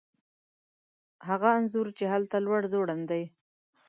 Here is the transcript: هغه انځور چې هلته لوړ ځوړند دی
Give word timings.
هغه 1.27 1.49
انځور 1.57 1.87
چې 1.97 2.05
هلته 2.13 2.37
لوړ 2.45 2.61
ځوړند 2.71 3.03
دی 3.11 3.23